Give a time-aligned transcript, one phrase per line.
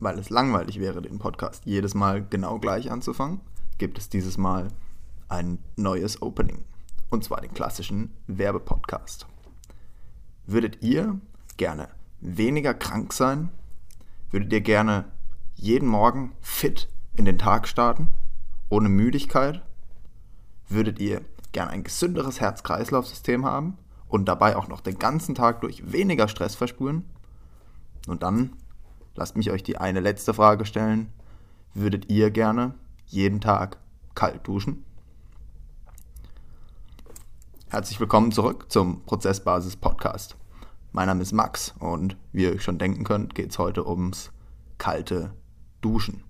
[0.00, 3.40] weil es langweilig wäre, den Podcast jedes Mal genau gleich anzufangen,
[3.78, 4.68] gibt es dieses Mal
[5.28, 6.64] ein neues Opening.
[7.10, 9.26] Und zwar den klassischen Werbepodcast.
[10.46, 11.20] Würdet ihr
[11.56, 11.88] gerne
[12.20, 13.50] weniger krank sein?
[14.30, 15.04] Würdet ihr gerne
[15.54, 18.08] jeden Morgen fit in den Tag starten?
[18.68, 19.62] Ohne Müdigkeit?
[20.68, 21.22] Würdet ihr
[21.52, 26.54] gerne ein gesünderes Herz-Kreislauf-System haben und dabei auch noch den ganzen Tag durch weniger Stress
[26.54, 27.04] verspüren?
[28.06, 28.52] Und dann
[29.18, 31.08] lasst mich euch die eine letzte Frage stellen.
[31.74, 32.74] Würdet ihr gerne
[33.06, 33.78] jeden Tag
[34.14, 34.84] kalt duschen?
[37.68, 40.36] Herzlich willkommen zurück zum Prozessbasis Podcast.
[40.92, 44.30] Mein Name ist Max und wie ihr euch schon denken könnt, geht es heute ums
[44.78, 45.32] kalte
[45.80, 46.22] Duschen.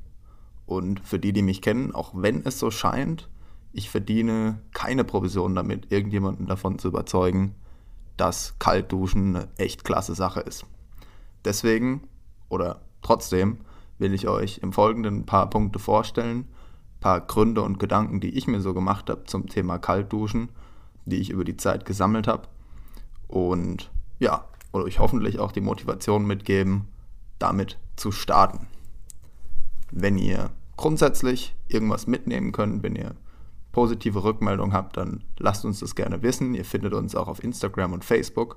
[0.64, 3.28] Und für die, die mich kennen, auch wenn es so scheint,
[3.74, 7.54] ich verdiene keine Provision damit, irgendjemanden davon zu überzeugen,
[8.16, 10.64] dass Kaltduschen eine echt klasse Sache ist.
[11.44, 12.08] Deswegen
[12.48, 13.58] oder trotzdem
[13.98, 18.30] will ich euch im Folgenden ein paar Punkte vorstellen, ein paar Gründe und Gedanken, die
[18.30, 20.50] ich mir so gemacht habe zum Thema Kaltduschen,
[21.04, 22.48] die ich über die Zeit gesammelt habe.
[23.26, 26.86] Und ja, oder euch hoffentlich auch die Motivation mitgeben,
[27.38, 28.66] damit zu starten.
[29.90, 33.14] Wenn ihr grundsätzlich irgendwas mitnehmen könnt, wenn ihr
[33.72, 36.54] positive Rückmeldungen habt, dann lasst uns das gerne wissen.
[36.54, 38.56] Ihr findet uns auch auf Instagram und Facebook.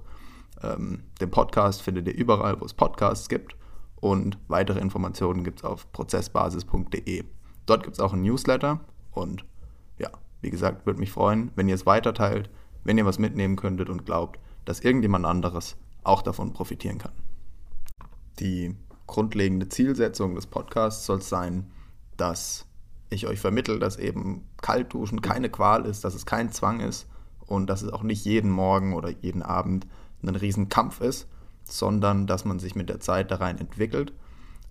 [0.63, 3.55] Ähm, den Podcast findet ihr überall, wo es Podcasts gibt.
[4.01, 7.23] Und weitere Informationen gibt es auf prozessbasis.de.
[7.67, 8.81] Dort gibt es auch ein Newsletter.
[9.11, 9.45] Und
[9.97, 10.09] ja,
[10.41, 12.49] wie gesagt, würde mich freuen, wenn ihr es weiterteilt,
[12.83, 17.13] wenn ihr was mitnehmen könntet und glaubt, dass irgendjemand anderes auch davon profitieren kann.
[18.39, 21.71] Die grundlegende Zielsetzung des Podcasts soll sein,
[22.17, 22.65] dass
[23.09, 27.07] ich euch vermittle, dass eben Kaltduschen keine Qual ist, dass es kein Zwang ist
[27.45, 29.85] und dass es auch nicht jeden Morgen oder jeden Abend
[30.23, 31.27] ein Riesenkampf ist,
[31.71, 34.13] sondern dass man sich mit der Zeit da rein entwickelt,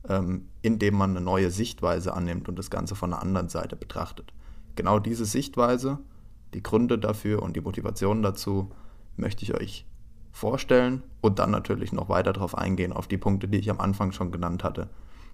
[0.09, 4.33] ähm, indem man eine neue Sichtweise annimmt und das Ganze von einer anderen Seite betrachtet.
[4.77, 5.99] Genau diese Sichtweise,
[6.55, 8.71] die Gründe dafür und die Motivation dazu
[9.17, 9.87] möchte ich euch
[10.33, 14.13] vorstellen und dann natürlich noch weiter darauf eingehen, auf die Punkte, die ich am Anfang
[14.13, 14.89] schon genannt hatte.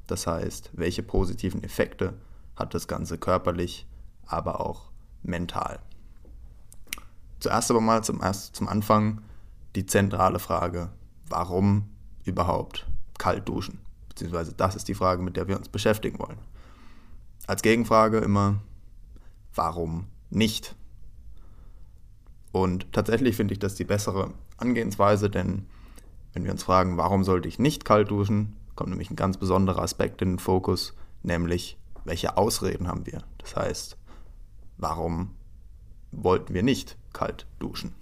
[0.07, 2.15] Das heißt, welche positiven Effekte
[2.55, 3.87] hat das Ganze körperlich,
[4.27, 4.91] aber auch
[5.23, 5.79] mental.
[7.39, 8.21] Zuerst aber mal zum,
[8.53, 9.21] zum Anfang
[9.75, 10.91] die zentrale Frage,
[11.29, 11.89] warum
[12.25, 12.87] überhaupt
[13.19, 13.81] kalt duschen?
[14.09, 16.39] Beziehungsweise das ist die Frage, mit der wir uns beschäftigen wollen.
[17.47, 18.61] Als Gegenfrage immer,
[19.55, 20.75] warum nicht?
[22.53, 25.67] Und tatsächlich finde ich das die bessere Angehensweise, denn
[26.33, 29.83] wenn wir uns fragen, warum sollte ich nicht kalt duschen, kommt nämlich ein ganz besonderer
[29.83, 33.23] Aspekt in den Fokus, nämlich welche Ausreden haben wir?
[33.39, 33.97] Das heißt,
[34.79, 35.35] warum
[36.13, 37.95] wollten wir nicht kalt duschen?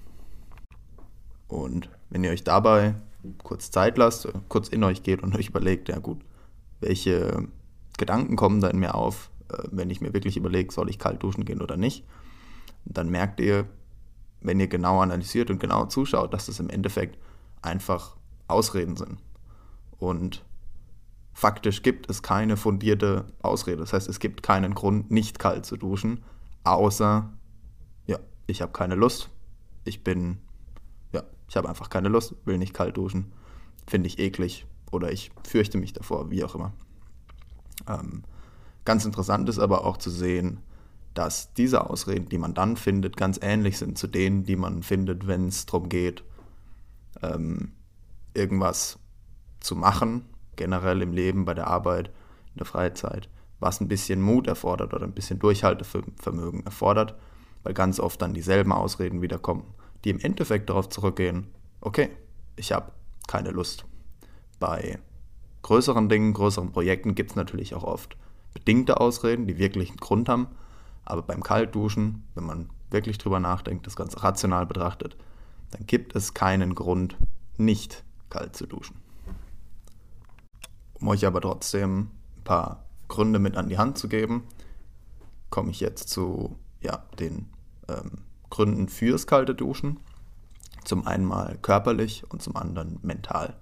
[1.49, 2.95] Und wenn ihr euch dabei
[3.43, 6.21] kurz Zeit lasst, kurz in euch geht und euch überlegt, ja gut,
[6.81, 7.49] welche
[7.97, 11.23] Gedanken kommen da in mir auf, äh, wenn ich mir wirklich überlege, soll ich kalt
[11.23, 12.05] duschen gehen oder nicht,
[12.85, 13.67] dann merkt ihr,
[14.41, 17.19] wenn ihr genau analysiert und genau zuschaut, dass das im Endeffekt
[17.63, 19.19] einfach Ausreden sind.
[19.99, 20.45] Und
[21.33, 23.79] faktisch gibt es keine fundierte Ausrede.
[23.79, 26.23] Das heißt, es gibt keinen Grund, nicht kalt zu duschen,
[26.63, 27.31] außer,
[28.07, 29.31] ja, ich habe keine Lust.
[29.85, 30.39] Ich bin,
[31.49, 33.33] ich habe einfach keine Lust, will nicht kalt duschen,
[33.87, 36.73] finde ich eklig oder ich fürchte mich davor, wie auch immer.
[37.89, 38.23] Ähm,
[38.85, 40.61] ganz interessant ist aber auch zu sehen,
[41.15, 45.27] dass diese Ausreden, die man dann findet, ganz ähnlich sind zu denen, die man findet,
[45.27, 46.25] wenn es darum geht,
[47.23, 47.73] ähm,
[48.35, 48.99] irgendwas
[49.61, 50.27] zu machen,
[50.57, 53.29] generell im Leben, bei der Arbeit, in der Freizeit,
[53.61, 57.15] was ein bisschen Mut erfordert oder ein bisschen Durchhaltevermögen erfordert,
[57.63, 59.65] weil ganz oft dann dieselben Ausreden wiederkommen,
[60.05, 61.49] die im Endeffekt darauf zurückgehen,
[61.81, 62.11] okay,
[62.57, 62.93] ich habe
[63.27, 63.85] keine Lust.
[64.61, 64.99] Bei
[65.63, 68.17] größeren Dingen, größeren Projekten gibt es natürlich auch oft
[68.53, 70.47] bedingte Ausreden, die wirklich einen Grund haben,
[71.05, 75.17] aber beim Kaltduschen, wenn man wirklich drüber nachdenkt, das Ganze rational betrachtet,
[75.71, 77.17] dann gibt es keinen Grund,
[77.57, 78.97] nicht kalt zu duschen.
[80.95, 84.45] Um euch aber trotzdem ein paar Gründe mit an die Hand zu geben,
[85.51, 87.49] komme ich jetzt zu ja, den
[87.89, 88.23] ähm,
[88.55, 89.99] Gründen fürs kalte Duschen.
[90.85, 93.57] Zum einen mal körperlich und zum anderen mental.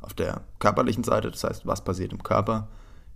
[0.00, 2.68] Auf der körperlichen Seite, das heißt, was passiert im Körper,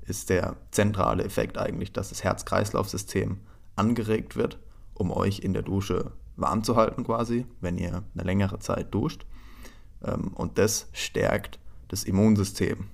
[0.03, 3.41] ist der zentrale Effekt eigentlich, dass das Herz-Kreislauf-System
[3.75, 4.59] angeregt wird,
[4.93, 9.25] um euch in der Dusche warm zu halten quasi, wenn ihr eine längere Zeit duscht.
[10.05, 11.59] Ähm, und das stärkt
[11.89, 12.89] das Immunsystem.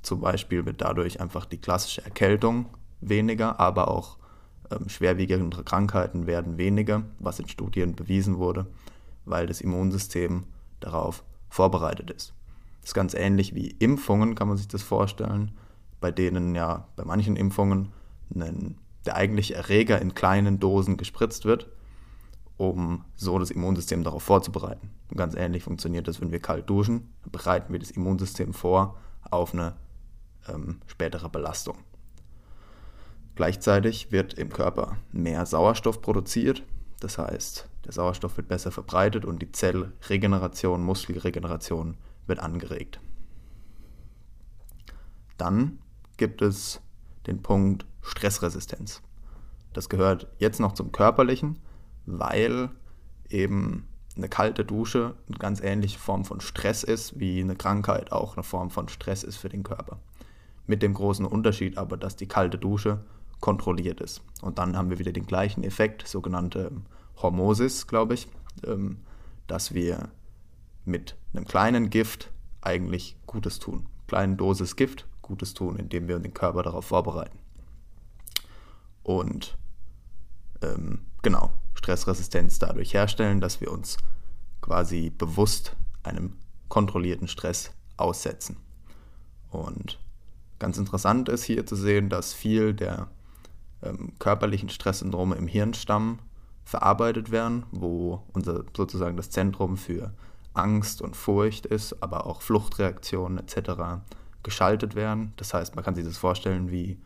[0.00, 2.70] Zum Beispiel wird dadurch einfach die klassische Erkältung
[3.02, 4.16] weniger, aber auch
[4.70, 8.66] ähm, schwerwiegende Krankheiten werden weniger, was in Studien bewiesen wurde,
[9.24, 10.44] weil das Immunsystem
[10.80, 12.34] darauf vorbereitet ist.
[12.80, 15.52] Das ist ganz ähnlich wie Impfungen, kann man sich das vorstellen.
[16.00, 17.88] bei denen ja bei manchen Impfungen
[18.32, 21.66] einen, der eigentliche Erreger in kleinen Dosen gespritzt wird,
[22.56, 24.90] um so das Immunsystem darauf vorzubereiten.
[25.10, 28.96] Und ganz ähnlich funktioniert das, wenn wir kalt duschen, bereiten wir das Immunsystem vor
[29.28, 29.74] auf eine
[30.48, 31.78] ähm, spätere Belastung.
[33.38, 36.64] Gleichzeitig wird im Körper mehr Sauerstoff produziert,
[36.98, 41.96] das heißt, der Sauerstoff wird besser verbreitet und die Zellregeneration, Muskelregeneration
[42.26, 42.98] wird angeregt.
[45.36, 45.78] Dann
[46.16, 46.80] gibt es
[47.28, 49.02] den Punkt Stressresistenz.
[49.72, 51.60] Das gehört jetzt noch zum körperlichen,
[52.06, 52.70] weil
[53.28, 53.86] eben
[54.16, 58.42] eine kalte Dusche eine ganz ähnliche Form von Stress ist, wie eine Krankheit auch eine
[58.42, 60.00] Form von Stress ist für den Körper.
[60.66, 63.04] Mit dem großen Unterschied aber, dass die kalte Dusche
[63.40, 64.22] kontrolliert ist.
[64.42, 66.72] Und dann haben wir wieder den gleichen Effekt, sogenannte
[67.16, 68.28] Hormosis, glaube ich,
[68.64, 68.98] ähm,
[69.46, 70.10] dass wir
[70.84, 72.30] mit einem kleinen Gift
[72.60, 73.86] eigentlich Gutes tun.
[74.06, 77.38] Kleinen Dosis Gift Gutes tun, indem wir den Körper darauf vorbereiten.
[79.02, 79.56] Und
[80.62, 83.98] ähm, genau, Stressresistenz dadurch herstellen, dass wir uns
[84.60, 86.34] quasi bewusst einem
[86.68, 88.56] kontrollierten Stress aussetzen.
[89.50, 89.98] Und
[90.58, 93.08] ganz interessant ist hier zu sehen, dass viel der
[93.82, 96.18] ähm, körperlichen Stresssyndrome im Hirnstamm
[96.64, 100.12] verarbeitet werden, wo unser sozusagen das Zentrum für
[100.54, 104.02] Angst und Furcht ist, aber auch Fluchtreaktionen etc.
[104.42, 105.32] geschaltet werden.
[105.36, 106.98] Das heißt, man kann sich das vorstellen wie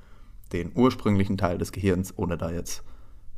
[0.53, 2.83] den ursprünglichen Teil des Gehirns, ohne da jetzt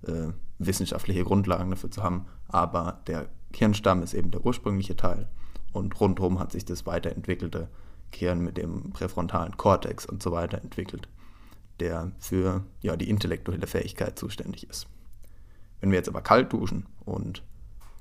[0.07, 0.29] äh,
[0.59, 2.27] wissenschaftliche Grundlagen dafür zu haben.
[2.49, 5.29] Aber der Hirnstamm ist eben der ursprüngliche Teil
[5.73, 7.69] und rundherum hat sich das weiterentwickelte
[8.13, 11.09] Gehirn mit dem präfrontalen Kortex und so weiter entwickelt
[11.85, 14.87] der für ja, die intellektuelle Fähigkeit zuständig ist.
[15.81, 17.43] Wenn wir jetzt aber kalt duschen und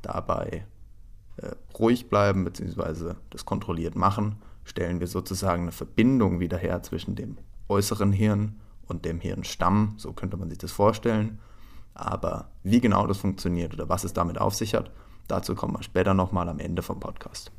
[0.02, 0.66] dabei
[1.38, 3.16] äh, ruhig bleiben bzw.
[3.30, 7.38] das kontrolliert machen, stellen wir sozusagen eine Verbindung wieder her zwischen dem
[7.68, 9.96] äußeren Hirn und dem Hirnstamm.
[9.98, 11.40] So könnte man sich das vorstellen.
[11.94, 14.92] Aber wie genau das funktioniert oder was es damit auf sich hat,
[15.28, 17.52] dazu kommen wir später nochmal am Ende vom Podcast.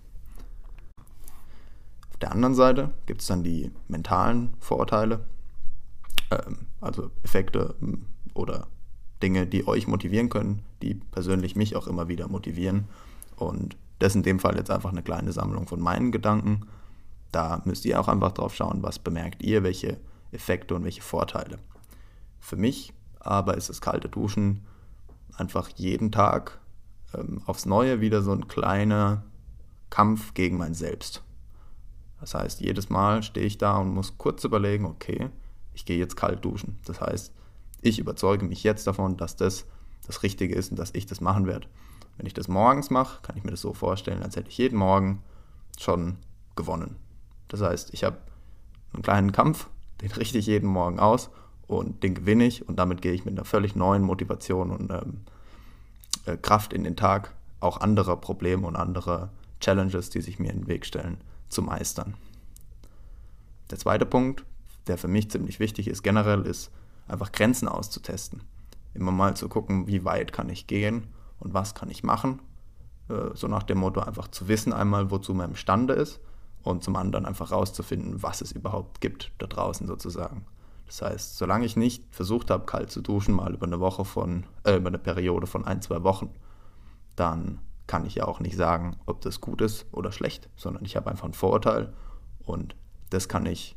[2.10, 5.20] Auf der anderen Seite gibt es dann die mentalen Vorurteile,
[6.80, 8.68] also Effekte ähm, oder
[9.22, 12.84] Dinge, die euch motivieren können, die persönlich mich auch immer wieder motivieren.
[13.36, 16.66] Und das in dem Fall jetzt einfach eine kleine Sammlung von meinen Gedanken.
[17.32, 19.98] Da müsst ihr auch einfach drauf schauen, was bemerkt ihr, welche
[20.32, 21.58] Effekte und welche Vorteile.
[22.38, 24.66] Für mich aber ist das kalte Duschen
[25.36, 26.60] einfach jeden Tag
[27.14, 29.24] ähm, aufs Neue wieder so ein kleiner
[29.90, 31.22] Kampf gegen mein Selbst.
[32.20, 35.30] Das heißt, jedes Mal stehe ich da und muss kurz überlegen, okay,
[35.74, 36.78] ich gehe jetzt kalt duschen.
[36.84, 37.32] Das heißt,
[37.82, 39.66] ich überzeuge mich jetzt davon, dass das
[40.06, 41.66] das Richtige ist und dass ich das machen werde.
[42.16, 44.78] Wenn ich das morgens mache, kann ich mir das so vorstellen, als hätte ich jeden
[44.78, 45.22] Morgen
[45.78, 46.16] schon
[46.56, 46.96] gewonnen.
[47.48, 48.18] Das heißt, ich habe
[48.92, 49.68] einen kleinen Kampf,
[50.00, 51.30] den richte ich jeden Morgen aus
[51.66, 55.20] und den gewinne ich und damit gehe ich mit einer völlig neuen Motivation und ähm,
[56.26, 59.30] äh, Kraft in den Tag, auch andere Probleme und andere
[59.60, 61.18] Challenges, die sich mir in den Weg stellen,
[61.48, 62.14] zu meistern.
[63.70, 64.44] Der zweite Punkt,
[64.86, 66.70] der für mich ziemlich wichtig ist, generell ist
[67.08, 68.42] einfach Grenzen auszutesten.
[68.94, 71.08] Immer mal zu gucken, wie weit kann ich gehen
[71.38, 72.40] und was kann ich machen.
[73.08, 76.20] Äh, so nach dem Motto einfach zu wissen einmal, wozu man imstande ist
[76.62, 80.46] und zum anderen einfach rauszufinden, was es überhaupt gibt da draußen sozusagen.
[80.86, 84.44] Das heißt, solange ich nicht versucht habe, kalt zu duschen, mal über eine Woche von,
[84.64, 86.30] äh, über eine Periode von ein, zwei Wochen,
[87.16, 90.96] dann kann ich ja auch nicht sagen, ob das gut ist oder schlecht, sondern ich
[90.96, 91.92] habe einfach einen Vorurteil
[92.40, 92.76] und
[93.10, 93.76] das kann ich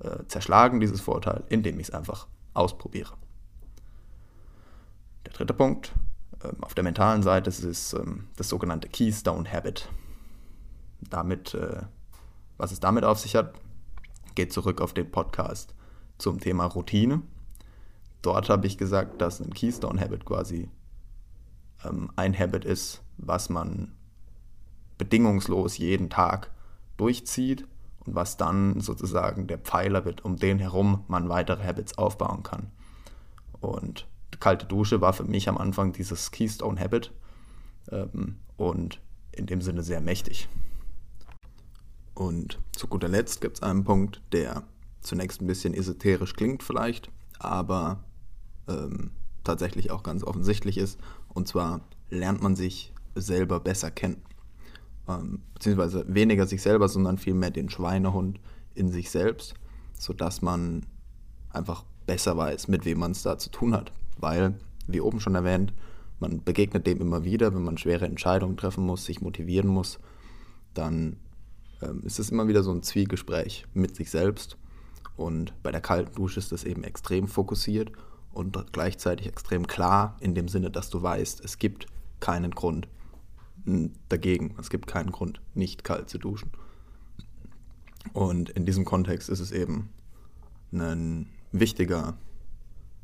[0.00, 3.14] äh, zerschlagen, dieses Vorurteil, indem ich es einfach ausprobiere.
[5.24, 5.92] Der dritte Punkt,
[6.44, 9.88] ähm, auf der mentalen Seite ist es ähm, das sogenannte Keystone Habit.
[11.00, 11.82] Damit, äh,
[12.56, 13.54] was es damit auf sich hat,
[14.34, 15.74] geht zurück auf den Podcast
[16.18, 17.22] zum Thema Routine.
[18.22, 20.70] Dort habe ich gesagt, dass ein Keystone Habit quasi
[21.84, 23.92] ähm, ein Habit ist, was man
[24.98, 26.50] bedingungslos jeden Tag
[26.96, 27.66] durchzieht
[28.06, 32.70] was dann sozusagen der Pfeiler wird, um den herum man weitere Habits aufbauen kann.
[33.60, 37.12] Und die kalte Dusche war für mich am Anfang dieses Keystone Habit
[37.90, 39.00] ähm, und
[39.32, 40.48] in dem Sinne sehr mächtig.
[42.14, 44.62] Und zu guter Letzt gibt es einen Punkt, der
[45.00, 48.04] zunächst ein bisschen esoterisch klingt vielleicht, aber
[48.68, 49.10] ähm,
[49.44, 50.98] tatsächlich auch ganz offensichtlich ist.
[51.28, 54.22] Und zwar lernt man sich selber besser kennen
[55.08, 58.40] ähm, beziehungsweise weniger sich selber, sondern vielmehr den Schweinehund
[58.74, 59.54] in sich selbst,
[59.98, 60.84] sodass man
[61.50, 63.92] einfach besser weiß, mit wem man es da zu tun hat.
[64.18, 64.54] Weil,
[64.86, 65.72] wie oben schon erwähnt,
[66.20, 69.98] man begegnet dem immer wieder, wenn man schwere Entscheidungen treffen muss, sich motivieren muss,
[70.74, 71.16] dann
[71.82, 74.56] ähm, ist es immer wieder so ein Zwiegespräch mit sich selbst.
[75.16, 77.92] Und bei der kalten Dusche ist das eben extrem fokussiert
[78.32, 81.86] und gleichzeitig extrem klar in dem Sinne, dass du weißt, es gibt
[82.20, 82.88] keinen Grund
[84.08, 84.54] dagegen.
[84.58, 86.50] Es gibt keinen Grund, nicht kalt zu duschen.
[88.12, 89.90] Und in diesem Kontext ist es eben
[90.72, 92.16] ein wichtiger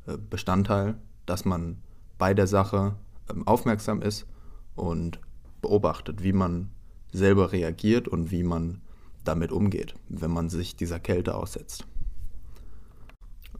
[0.07, 1.79] äh, Bestandteil, dass man
[2.19, 2.97] bei der Sache
[3.31, 4.27] ähm, aufmerksam ist
[4.75, 5.21] und
[5.61, 6.71] beobachtet, wie man
[7.13, 8.81] selber reagiert und wie man
[9.25, 11.87] damit umgeht, wenn man sich dieser Kälte aussetzt.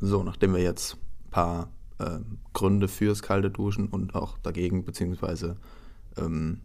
[0.01, 1.69] So, nachdem wir jetzt ein paar
[1.99, 2.19] äh,
[2.53, 5.57] Gründe fürs kalte Duschen und auch dagegen, beziehungsweise
[6.17, 6.61] ähm,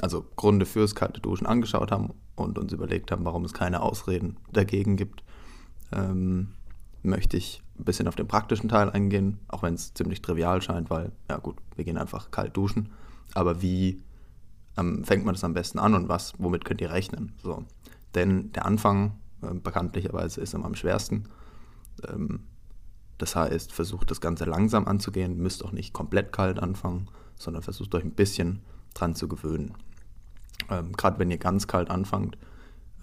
[0.00, 4.36] also Gründe fürs kalte Duschen angeschaut haben und uns überlegt haben, warum es keine Ausreden
[4.52, 5.22] dagegen gibt,
[5.92, 6.54] ähm,
[7.02, 10.90] möchte ich ein bisschen auf den praktischen Teil eingehen, auch wenn es ziemlich trivial scheint,
[10.90, 12.90] weil, ja gut, wir gehen einfach kalt duschen.
[13.34, 14.02] Aber wie
[14.76, 17.32] ähm, fängt man das am besten an und was, womit könnt ihr rechnen?
[17.42, 17.64] So.
[18.14, 21.28] Denn der Anfang äh, bekanntlicherweise ist immer am schwersten.
[22.08, 22.40] Ähm,
[23.18, 27.94] das heißt, versucht das Ganze langsam anzugehen, müsst auch nicht komplett kalt anfangen, sondern versucht
[27.94, 28.60] euch ein bisschen
[28.94, 29.74] dran zu gewöhnen.
[30.70, 32.38] Ähm, Gerade wenn ihr ganz kalt anfangt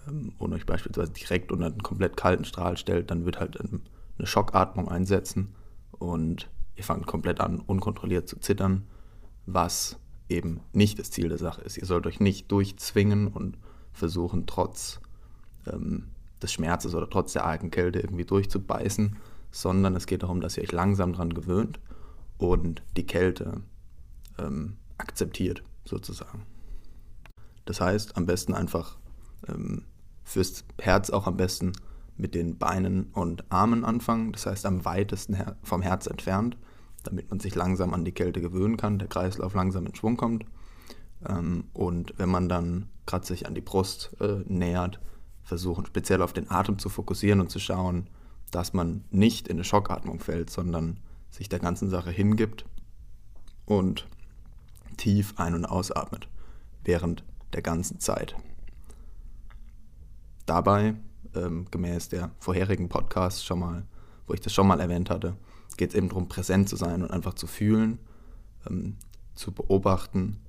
[0.08, 4.26] ähm, und euch beispielsweise direkt unter einen komplett kalten Strahl stellt, dann wird halt eine
[4.26, 5.54] Schockatmung einsetzen
[5.92, 8.86] und ihr fangt komplett an, unkontrolliert zu zittern,
[9.46, 9.98] was
[10.28, 11.78] eben nicht das Ziel der Sache ist.
[11.78, 13.56] Ihr sollt euch nicht durchzwingen und
[13.92, 15.00] versuchen, trotz
[15.66, 16.08] ähm,
[16.42, 19.16] des Schmerzes oder trotz der argen Kälte irgendwie durchzubeißen,
[19.50, 21.80] sondern es geht darum, dass ihr euch langsam daran gewöhnt
[22.38, 23.62] und die Kälte
[24.38, 26.42] ähm, akzeptiert, sozusagen.
[27.66, 28.96] Das heißt, am besten einfach
[29.46, 29.84] ähm,
[30.24, 31.72] fürs Herz auch am besten
[32.16, 36.56] mit den Beinen und Armen anfangen, das heißt am weitesten vom Herz entfernt,
[37.02, 40.46] damit man sich langsam an die Kälte gewöhnen kann, der Kreislauf langsam in Schwung kommt.
[41.28, 45.00] Ähm, und wenn man dann gerade sich an die Brust äh, nähert,
[45.42, 48.08] versuchen speziell auf den Atem zu fokussieren und zu schauen,
[48.50, 50.98] dass man nicht in eine Schockatmung fällt, sondern
[51.30, 52.64] sich der ganzen Sache hingibt
[53.66, 54.06] und
[54.96, 56.28] tief ein- und ausatmet
[56.84, 58.34] während der ganzen Zeit.
[60.46, 60.94] Dabei,
[61.34, 63.84] ähm, gemäß der vorherigen Podcasts schon mal,
[64.26, 65.36] wo ich das schon mal erwähnt hatte,
[65.76, 67.98] geht es eben darum, präsent zu sein und einfach zu fühlen,
[68.68, 68.96] ähm,
[69.34, 70.40] zu beobachten,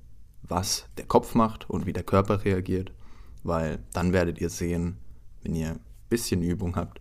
[0.42, 2.92] was der Kopf macht und wie der Körper reagiert,
[3.42, 4.98] weil dann werdet ihr sehen,
[5.42, 7.00] wenn ihr ein bisschen Übung habt,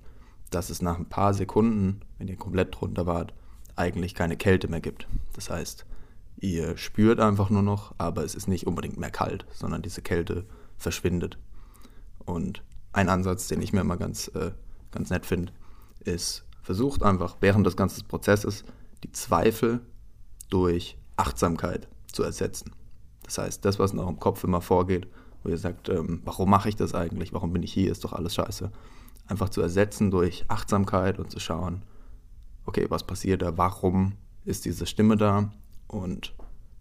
[0.50, 3.34] dass es nach ein paar Sekunden, wenn ihr komplett drunter wart,
[3.76, 5.08] eigentlich keine Kälte mehr gibt.
[5.34, 5.86] Das heißt,
[6.38, 10.46] ihr spürt einfach nur noch, aber es ist nicht unbedingt mehr kalt, sondern diese Kälte
[10.78, 11.38] verschwindet.
[12.26, 12.64] Und
[12.94, 14.52] ein Ansatz, den ich mir immer ganz, äh,
[14.92, 15.54] ganz nett finde,
[16.04, 18.64] ist, versucht einfach während des ganzen Prozesses
[19.04, 19.82] die Zweifel
[20.50, 22.72] durch Achtsamkeit zu ersetzen.
[23.24, 25.08] Das heißt, das, was in eurem Kopf immer vorgeht,
[25.44, 28.14] wo ihr sagt, ähm, warum mache ich das eigentlich, warum bin ich hier, ist doch
[28.14, 28.72] alles scheiße,
[29.28, 31.84] einfach zu ersetzen durch Achtsamkeit und zu schauen,
[32.66, 34.14] okay, was passiert da, warum
[34.46, 35.52] ist diese Stimme da
[35.88, 36.34] und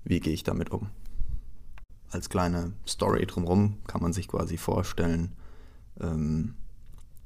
[0.04, 0.88] wie gehe ich damit um.
[2.10, 5.32] Als kleine Story drumherum kann man sich quasi vorstellen,
[6.00, 6.54] ähm,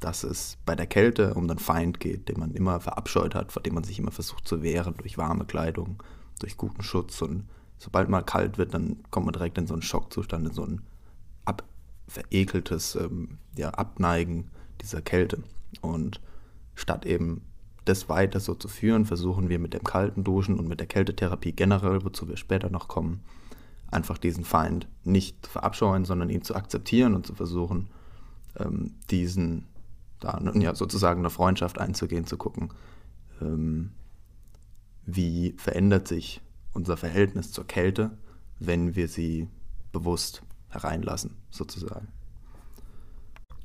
[0.01, 3.63] dass es bei der Kälte um den Feind geht, den man immer verabscheut hat, vor
[3.63, 6.03] dem man sich immer versucht zu wehren, durch warme Kleidung,
[6.39, 7.21] durch guten Schutz.
[7.21, 10.65] Und sobald mal kalt wird, dann kommt man direkt in so einen Schockzustand, in so
[10.65, 10.81] ein
[12.11, 14.51] verekeltes ähm, ja, Abneigen
[14.83, 15.43] dieser Kälte.
[15.81, 16.21] Und
[16.75, 17.43] statt eben
[17.90, 21.52] das weiter so zu führen, versuchen wir mit dem kalten Duschen und mit der Kältetherapie
[21.52, 23.23] generell, wozu wir später noch kommen,
[23.90, 27.88] einfach diesen Feind nicht zu verabscheuen, sondern ihn zu akzeptieren und zu versuchen,
[28.59, 29.66] ähm, diesen,
[30.20, 32.70] da ja, sozusagen eine Freundschaft einzugehen, zu gucken,
[33.40, 33.90] ähm,
[35.06, 36.40] wie verändert sich
[36.73, 38.16] unser Verhältnis zur Kälte,
[38.59, 39.49] wenn wir sie
[39.92, 42.09] bewusst hereinlassen, sozusagen.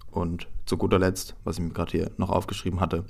[0.09, 3.05] Und zu guter Letzt, was ich mir gerade hier noch aufgeschrieben hatte,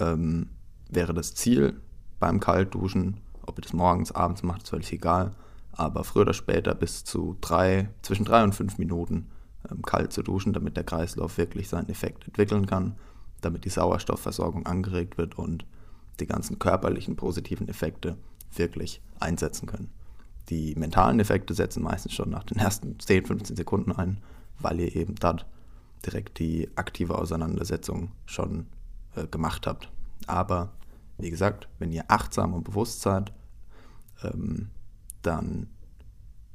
[0.00, 0.48] ähm,
[0.88, 1.80] wäre das Ziel
[2.18, 5.32] beim Kaltduschen, ob ihr das morgens, abends macht, ist völlig egal,
[5.72, 9.28] aber früher oder später bis zu drei, zwischen drei und fünf Minuten
[9.70, 12.96] ähm, kalt zu duschen, damit der Kreislauf wirklich seinen Effekt entwickeln kann,
[13.40, 15.64] damit die Sauerstoffversorgung angeregt wird und
[16.18, 18.16] die ganzen körperlichen positiven Effekte
[18.54, 19.90] wirklich einsetzen können.
[20.48, 24.18] Die mentalen Effekte setzen meistens schon nach den ersten 10, 15 Sekunden ein,
[24.58, 25.46] weil ihr eben dort
[26.04, 28.66] direkt die aktive Auseinandersetzung schon
[29.14, 29.90] äh, gemacht habt.
[30.26, 30.72] Aber
[31.18, 33.32] wie gesagt, wenn ihr achtsam und bewusst seid,
[34.22, 34.70] ähm,
[35.22, 35.68] dann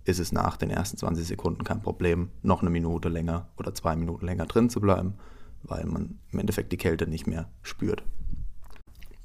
[0.05, 3.95] ist es nach den ersten 20 Sekunden kein Problem, noch eine Minute länger oder zwei
[3.95, 5.15] Minuten länger drin zu bleiben,
[5.63, 8.03] weil man im Endeffekt die Kälte nicht mehr spürt.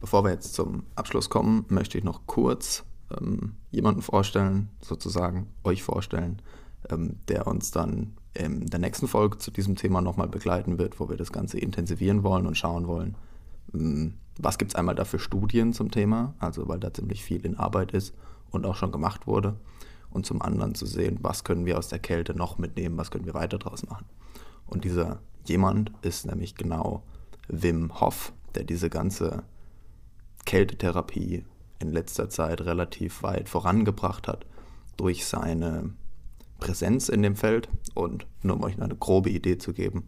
[0.01, 5.83] Bevor wir jetzt zum Abschluss kommen, möchte ich noch kurz ähm, jemanden vorstellen, sozusagen euch
[5.83, 6.41] vorstellen,
[7.29, 11.17] der uns dann in der nächsten Folge zu diesem Thema nochmal begleiten wird, wo wir
[11.17, 13.17] das Ganze intensivieren wollen und schauen wollen,
[13.73, 17.45] hm, was gibt es einmal da für Studien zum Thema, also weil da ziemlich viel
[17.45, 18.15] in Arbeit ist
[18.51, 19.57] und auch schon gemacht wurde.
[20.11, 23.27] Und zum anderen zu sehen, was können wir aus der Kälte noch mitnehmen, was können
[23.27, 24.07] wir weiter draus machen.
[24.67, 27.05] Und dieser jemand ist nämlich genau
[27.49, 29.45] Wim Hof, der diese ganze
[30.47, 31.45] Kältetherapie
[31.79, 34.47] in letzter Zeit relativ weit vorangebracht hat
[34.97, 35.91] durch seine
[36.61, 37.69] Präsenz in dem Feld.
[37.95, 40.05] Und nur um euch eine grobe Idee zu geben,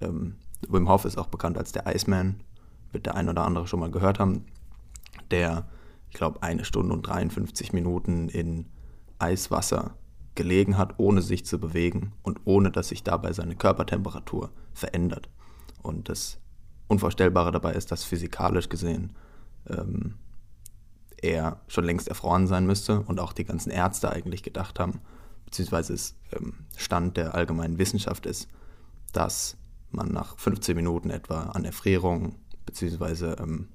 [0.00, 0.36] ähm,
[0.68, 2.40] Wim Hof ist auch bekannt als der Iceman,
[2.92, 4.44] wird der ein oder andere schon mal gehört haben,
[5.30, 5.68] der,
[6.10, 8.66] ich glaube, eine Stunde und 53 Minuten in
[9.18, 9.94] Eiswasser
[10.34, 15.28] gelegen hat, ohne sich zu bewegen und ohne dass sich dabei seine Körpertemperatur verändert.
[15.82, 16.38] Und das
[16.88, 19.14] Unvorstellbare dabei ist, dass physikalisch gesehen
[19.68, 20.14] ähm,
[21.22, 25.00] er schon längst erfroren sein müsste und auch die ganzen Ärzte eigentlich gedacht haben,
[25.50, 28.48] beziehungsweise es ähm, Stand der allgemeinen Wissenschaft ist,
[29.12, 29.56] dass
[29.90, 33.68] man nach 15 Minuten etwa an Erfrierung beziehungsweise ähm,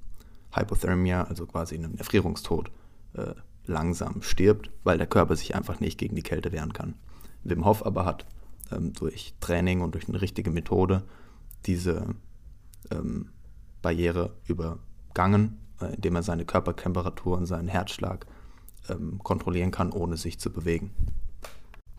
[0.53, 2.71] Hypothermia, also quasi einem Erfrierungstod,
[3.13, 3.33] äh,
[3.65, 6.95] langsam stirbt, weil der Körper sich einfach nicht gegen die Kälte wehren kann.
[7.43, 8.25] Wim Hof aber hat
[8.71, 11.03] ähm, durch Training und durch eine richtige Methode
[11.65, 12.05] diese
[12.89, 13.31] ähm,
[13.81, 18.25] Barriere übergangen, äh, indem er seine Körpertemperatur und seinen Herzschlag
[18.87, 20.91] ähm, kontrollieren kann, ohne sich zu bewegen.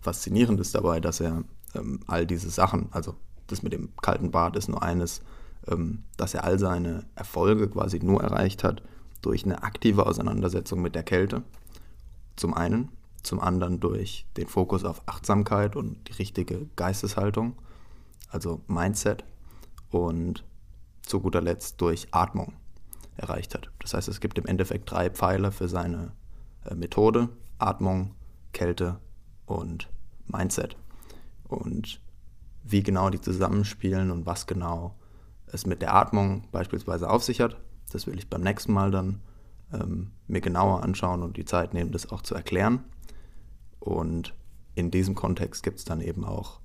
[0.06, 1.42] Faszinierend ist dabei, dass er
[1.74, 3.16] ähm, all diese Sachen, also
[3.48, 5.20] das mit dem kalten Bad ist nur eines,
[5.66, 8.84] ähm, dass er all seine Erfolge quasi nur erreicht hat
[9.20, 11.42] durch eine aktive Auseinandersetzung mit der Kälte.
[12.36, 12.90] Zum einen,
[13.24, 17.56] zum anderen durch den Fokus auf Achtsamkeit und die richtige Geisteshaltung,
[18.30, 19.24] also Mindset
[19.90, 20.44] und
[21.02, 22.52] zu guter Letzt durch Atmung
[23.16, 23.72] erreicht hat.
[23.80, 26.12] Das heißt, es gibt im Endeffekt drei Pfeiler für seine
[26.64, 28.14] äh, Methode, Atmung,
[28.52, 29.00] Kälte
[29.46, 29.88] und
[30.28, 30.76] Mindset.
[31.44, 32.00] Und
[32.64, 34.94] wie genau die zusammenspielen und was genau
[35.46, 37.56] es mit der Atmung beispielsweise auf sich hat.
[37.92, 39.20] Das will ich beim nächsten Mal dann
[39.72, 42.84] ähm, mir genauer anschauen und die Zeit nehmen, das auch zu erklären.
[43.78, 44.34] Und
[44.74, 46.60] in diesem Kontext gibt es dann eben auch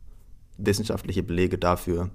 [0.58, 2.10] wissenschaftliche Belege dafür,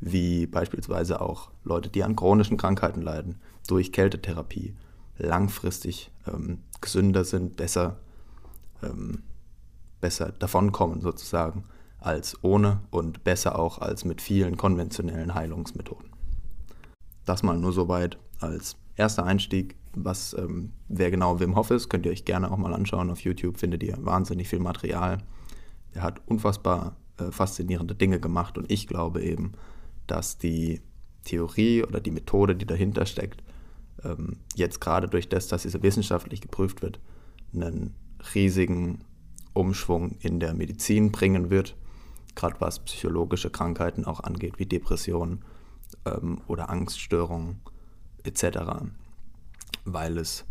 [0.00, 4.74] wie beispielsweise auch Leute, die an chronischen Krankheiten leiden, durch Kältetherapie
[5.16, 7.96] langfristig ähm, gesünder sind, besser,
[8.82, 9.22] ähm,
[10.00, 11.64] besser davonkommen sozusagen
[11.98, 16.10] als ohne und besser auch als mit vielen konventionellen Heilungsmethoden.
[17.24, 19.76] Das mal nur soweit als erster Einstieg.
[19.94, 23.10] Was, ähm, wer genau Wim Hof ist, könnt ihr euch gerne auch mal anschauen.
[23.10, 25.18] Auf YouTube findet ihr wahnsinnig viel Material.
[25.92, 29.52] Er hat unfassbar äh, faszinierende Dinge gemacht und ich glaube eben,
[30.06, 30.82] dass die
[31.24, 33.42] Theorie oder die Methode, die dahinter steckt,
[34.04, 37.00] ähm, jetzt gerade durch das, dass sie wissenschaftlich geprüft wird,
[37.52, 37.94] einen
[38.34, 39.00] riesigen
[39.58, 41.74] Umschwung in der Medizin bringen wird
[42.38, 45.44] gerade was psychologische Krankheiten auch angeht, wie Depressionen
[46.04, 47.60] ähm, oder Angststörungen
[48.22, 48.58] etc.,
[49.84, 50.44] weil es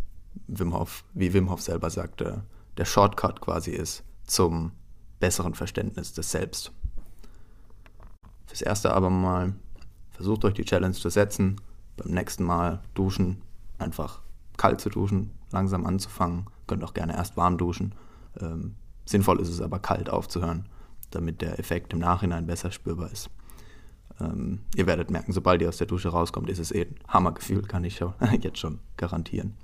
[0.48, 2.44] Wim Hof, wie Wim Hof selber sagte,
[2.76, 4.74] der Shortcut quasi ist zum
[5.20, 6.74] besseren Verständnis des Selbst.
[8.46, 9.56] Fürs Erste aber mal
[10.12, 11.62] versucht euch die Challenge zu setzen,
[11.96, 13.42] beim nächsten Mal duschen,
[13.78, 14.22] einfach
[14.58, 17.96] kalt zu duschen, langsam anzufangen, könnt auch gerne erst warm duschen.
[18.42, 18.76] Ähm,
[19.08, 20.68] sinnvoll ist es aber kalt aufzuhören
[21.12, 23.30] damit der Effekt im Nachhinein besser spürbar ist.
[24.20, 27.62] Ähm, ihr werdet merken, sobald ihr aus der Dusche rauskommt, ist es eh ein Hammergefühl,
[27.62, 29.56] kann ich schon, jetzt schon garantieren.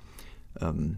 [0.60, 0.98] Ähm,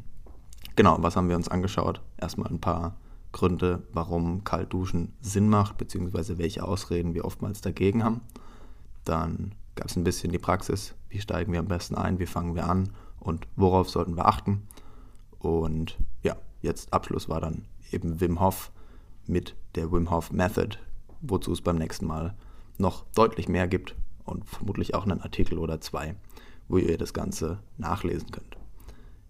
[0.75, 2.01] genau, was haben wir uns angeschaut?
[2.17, 2.97] Erstmal ein paar
[3.31, 8.21] Gründe, warum Kaltduschen Sinn macht, beziehungsweise welche Ausreden wir oftmals dagegen haben.
[9.03, 12.55] Dann gab es ein bisschen die Praxis, wie steigen wir am besten ein, wie fangen
[12.55, 14.67] wir an und worauf sollten wir achten.
[15.39, 18.71] Und ja, jetzt Abschluss war dann eben Wim Hof,
[19.25, 20.77] mit der Wim Hof Method,
[21.21, 22.35] wozu es beim nächsten Mal
[22.77, 26.15] noch deutlich mehr gibt und vermutlich auch einen Artikel oder zwei,
[26.67, 28.57] wo ihr das Ganze nachlesen könnt.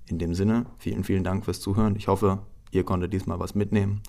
[0.07, 1.95] In dem Sinne, vielen, vielen Dank fürs Zuhören.
[1.95, 2.39] Ich hoffe,
[2.71, 4.01] ihr konntet diesmal was mitnehmen.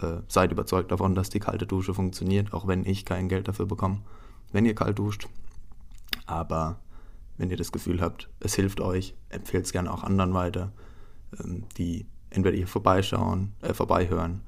[0.00, 3.66] Äh, seid überzeugt davon, dass die kalte Dusche funktioniert, auch wenn ich kein Geld dafür
[3.66, 4.02] bekomme,
[4.52, 5.28] wenn ihr kalt duscht.
[6.26, 6.78] Aber
[7.38, 10.72] wenn ihr das Gefühl habt, es hilft euch, empfehlt es gerne auch anderen weiter,
[11.40, 14.42] ähm, die entweder hier vorbeischauen, äh, vorbeihören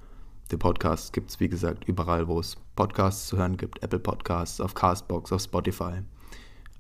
[0.51, 3.83] den Podcast gibt es, wie gesagt, überall, wo es Podcasts zu hören gibt.
[3.83, 6.03] Apple Podcasts, auf Castbox, auf Spotify.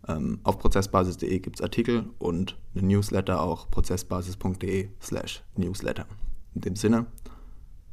[0.06, 6.06] Ähm, auf prozessbasis.de gibt es Artikel und eine Newsletter auch prozessbasis.de slash Newsletter.
[6.54, 7.06] In dem Sinne,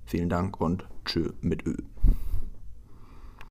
[0.06, 1.76] vielen Dank und tschö mit Ö.